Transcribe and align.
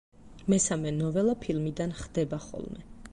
მესამე 0.53 0.93
ნოველა 0.95 1.35
ფილმიდან 1.45 1.93
„ხდება 2.01 2.41
ხოლმე“. 2.49 2.83